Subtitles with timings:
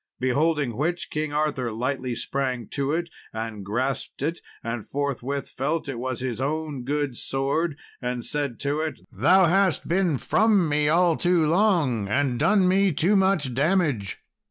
[0.19, 5.99] Beholding which, King Arthur lightly sprang to it, and grasped it, and forthwith felt it
[5.99, 11.15] was his own good sword, and said to it, "Thou hast been from me all
[11.15, 14.17] too long, and done me too much damage."